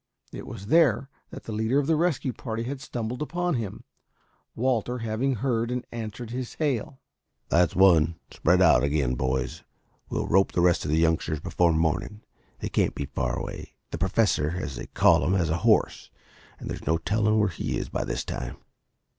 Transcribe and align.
It 0.33 0.47
was 0.47 0.65
there 0.65 1.09
that 1.29 1.43
the 1.43 1.51
leader 1.51 1.77
of 1.77 1.85
the 1.85 1.95
rescue 1.95 2.33
party 2.33 2.63
had 2.63 2.81
stumbled 2.81 3.21
upon 3.21 3.53
him, 3.53 3.83
Walter 4.55 4.97
having 4.97 5.35
heard 5.35 5.69
and 5.69 5.85
answered 5.91 6.31
his 6.31 6.55
hail. 6.55 6.99
"That's 7.49 7.75
one. 7.75 8.15
Spread 8.31 8.63
out 8.63 8.83
again, 8.83 9.13
boys. 9.13 9.63
We'll 10.09 10.25
rope 10.25 10.53
the 10.53 10.61
rest 10.61 10.85
of 10.85 10.89
the 10.89 10.97
youngsters 10.97 11.39
before 11.39 11.71
morning. 11.71 12.21
They 12.61 12.69
can't 12.69 12.95
be 12.95 13.05
far 13.05 13.37
away. 13.39 13.75
The 13.91 13.99
Professor, 13.99 14.55
as 14.59 14.75
they 14.75 14.87
call 14.87 15.23
him, 15.23 15.33
has 15.35 15.51
a 15.51 15.57
horse, 15.57 16.09
and 16.57 16.67
there's 16.67 16.87
no 16.87 16.97
telling 16.97 17.37
where 17.37 17.49
he 17.49 17.77
is 17.77 17.89
by 17.89 18.03
this 18.03 18.25
time." 18.25 18.57